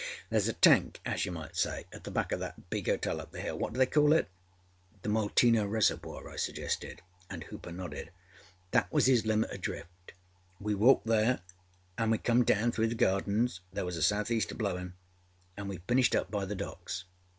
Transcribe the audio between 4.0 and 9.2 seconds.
it?â âThe Molteno Reservoir,â I suggested, and Hooper nodded. âThat was